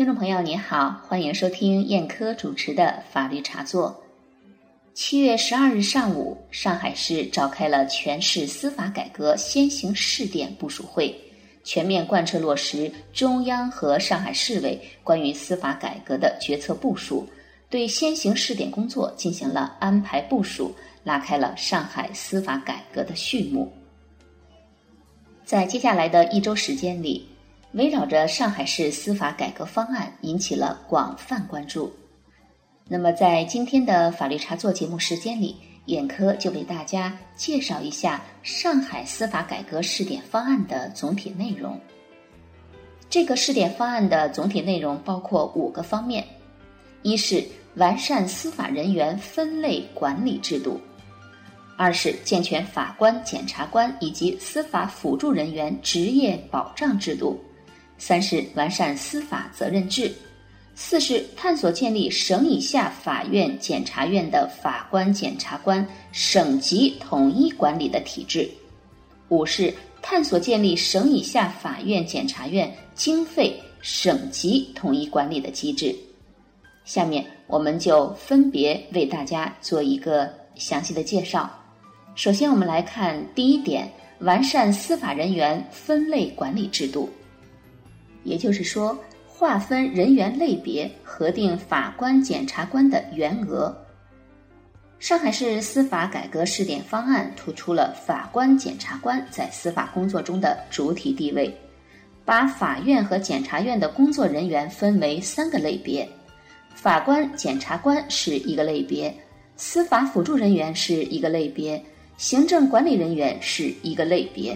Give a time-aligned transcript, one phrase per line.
[0.00, 4.02] 听众朋友您好，欢迎收听燕科主持的法律茶座。
[4.94, 11.14] 七月十二日上午，上海市召开了全市司法改革先行试点部署会，
[11.64, 17.28] 全面贯彻落实中央和上海市委关于司法改革的决策部署，
[17.68, 23.70] 对先行试点工作进行了安排部署，拉开了上海司法改革的序幕。
[25.44, 27.28] 在接下来的一周时间里，
[27.72, 31.92] 围绕着上海市司法改革方案引起了广泛关注。
[32.88, 35.54] 那么，在今天的法律茶座节目时间里，
[35.86, 41.80] 眼科就为大家介绍一下上海司法改革试点方案的总体内容。
[43.08, 46.24] 这个试点方案的总体内容包括五个方面：
[47.02, 47.44] 一是
[47.76, 50.80] 完善司法人员分类管理制度；
[51.76, 57.36] 二是健全法官、检察官以及司法辅助人员职业保障制度；
[58.00, 60.10] 三是完善司法责任制。
[60.74, 68.48] 四是探索建立省以下法院、检察院的法官、检察官省级统一管理的体制；
[69.28, 75.94] 五是探索建立省以下法院、检察院经费省级统一管理的机制。
[76.86, 81.50] 下面我们就分别为大家做一个详细的介绍。
[82.14, 83.90] 首先，我们来看第一点：
[84.20, 87.10] 完善司法人员分类管理制度，
[88.24, 88.98] 也就是说。
[89.32, 93.74] 划分人员类别，核定法官、检察官的员额。
[94.98, 101.50] 上海市司法改革试点方案突出了法官、检察官在司法工作中的主体地位，
[102.22, 106.06] 把法院和检察院的工作人员分为三个类别：
[106.74, 109.14] 法官、检察官是一个类别，
[109.56, 111.82] 司法辅助人员是一个类别，
[112.18, 114.54] 行政管理人员是一个类别。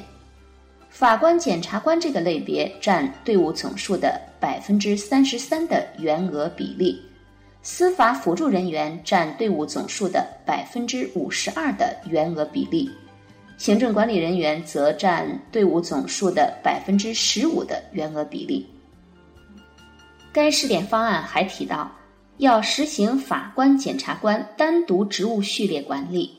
[0.95, 7.03] 法官、检察官这个类别占队伍总数的百分之三十三的员额比例，
[7.63, 12.89] 司法辅助人员占队伍总数的百分之五十二的员额比例，
[13.59, 18.65] 行政管理人员则占队伍总数的百分之十五的员额比例。
[20.33, 21.91] 该试点方案还提到，
[22.37, 26.39] 要实行法官、检察官单独职务序列管理，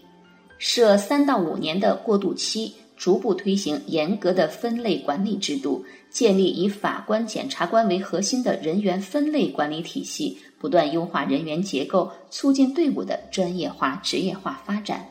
[0.58, 2.74] 设三到五年的过渡期。
[2.96, 15.06] 逐步推行严格的分类管理制度，建立以法官、检察官为核心的人员分类管理体系，不断优化人员结构，促进队伍的专业化、职业化发展。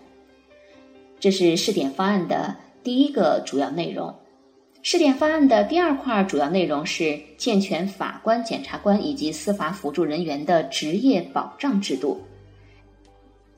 [1.21, 4.15] 这是试点方案的第一个主要内容。
[4.83, 12.21] 试点方案的第二块主要内容是健全法官、检察官以及司法辅助人员的职业保障制度。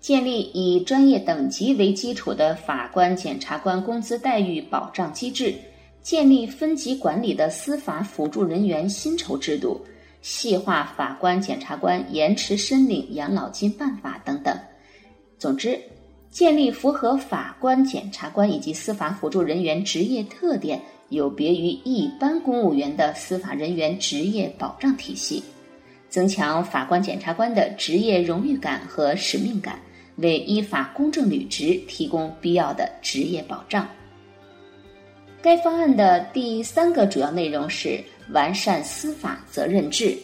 [0.06, 5.52] 建立以专业等级为基础的法官、检察官工资待遇保障机制，
[6.00, 9.84] 建立分级管理的司法辅助人员薪酬制度，
[10.22, 14.56] 细化法官、检察官延迟申领养老金办法等等。
[15.38, 15.76] 总之，
[16.30, 25.42] 建立符合法官、检察官以及司法辅助人员职业特点、有别于一般公务员的司法人员职业保障体系，
[26.08, 29.76] 增强法官、检察官的职业荣誉感和使命感。
[30.16, 33.86] 为依法公正履职提供必要的职业保障。
[35.42, 40.16] 该方案的第三个主要内容是完善司法责任制，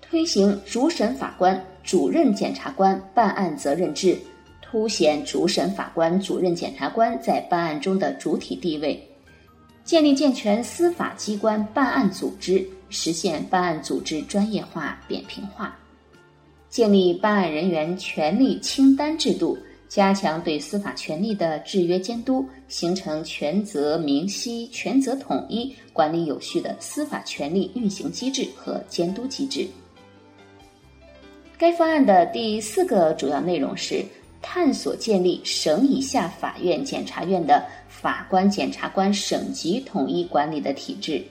[0.00, 4.16] 推行主审法官、主任检察官办案责任制，
[4.62, 9.04] 凸显主审法官、主任检察官在办案中的主体地位，
[9.82, 15.76] 建立健全司法机关办案组织，实现办案组织专业化、扁平化。
[16.68, 19.56] 建立办案人员权利清单制度，
[19.88, 29.66] 加强对司法权利的制约监督，形成权责明晰、权责统一、管理有序的司法权利运行机制和监督机制。
[31.56, 34.04] 该方案的第四个主要内容是
[34.42, 41.24] 探索建立省以下法院、检察院的法官、检察官省级统一管理的体制，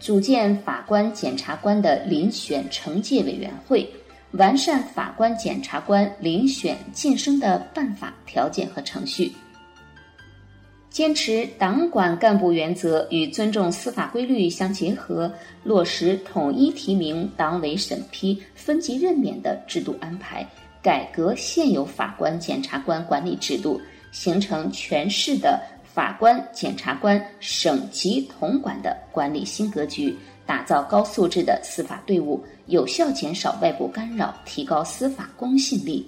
[0.00, 3.88] 组建法官、检察官的遴选惩戒委员会。
[4.36, 9.30] 完善法官、检察官遴选晋升的办法、条件和程序，
[10.90, 15.32] 坚持党管干部原则与尊重司法规律相结合，
[15.62, 20.44] 落实统一提名、党委审批、分级任免的制度安排，
[20.82, 30.16] 改革现有法官、检察官管理制度，形成全市的法官、检察官省级统管的管理新格局。
[30.46, 36.06] 打造高素质的司法队伍，有效减少外部干扰，提高司法公信力。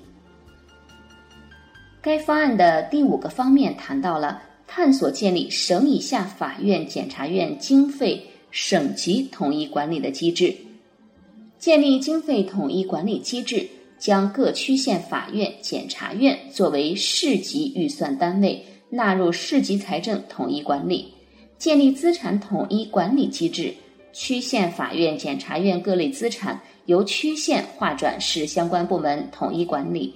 [2.00, 10.55] 该方案的第五个方面谈到了探索建立省以下法院、检察院经费省级统一管理的机制，
[11.59, 13.69] 建立经费统一管理机制，
[13.99, 21.06] 将各区县法院、检察院作为市级预算单位，纳入市级财政统一管理；
[21.59, 23.75] 建立资产统一管理机制，
[24.18, 30.10] 区县法院、检察院各类资产由区县划转市相关部门统一管理；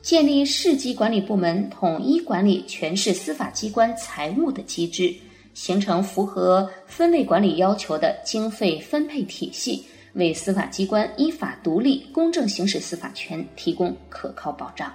[0.00, 5.14] 建立市级管理部门统一管理全市司法机关财务的机制，
[5.52, 9.84] 形成符合分类管理要求的经费分配体系。
[10.14, 14.90] 为司法机关依法独立、公正行使司法权提供可靠保障。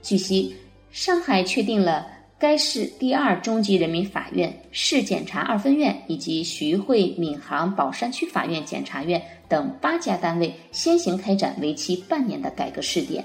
[0.00, 0.56] 据悉，
[0.90, 2.08] 上海确定了
[2.38, 13.24] 该市第二中级人民法院、市检察二分院以及徐汇、闵行、宝山区法院、检察院等八家单位先行开展为期半年的改革试点，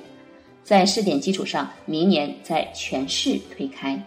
[0.63, 4.01] 在试点基础上，明年在全市推开。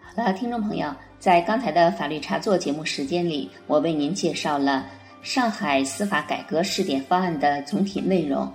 [0.00, 0.92] 好了，听众朋友。
[1.18, 4.86] 在刚才的法律茶座节目时间里，我为您介绍了
[5.22, 8.52] 上海司法改革试点方案的总体内容。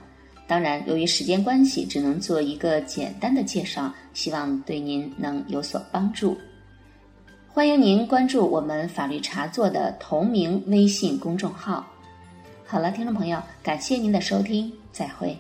[0.48, 6.38] 当然，由于时间关系，只能做一个简单的介绍，希望对您能有所帮助。
[7.50, 11.86] 欢迎您关注我们法律茶座的同名微信公众号。
[12.66, 15.38] 好了，听众朋友，感谢您的收听，再会。